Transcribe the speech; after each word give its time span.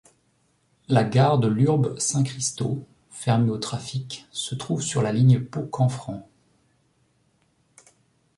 La 0.89 1.03
gare 1.03 1.37
de 1.37 1.47
Lurbe-Saint-Christau, 1.47 2.87
fermée 3.11 3.51
au 3.51 3.59
trafic, 3.59 4.25
se 4.31 4.55
trouve 4.55 4.81
sur 4.81 5.03
la 5.03 5.11
ligne 5.13 5.39
Pau-Canfranc. 5.39 6.27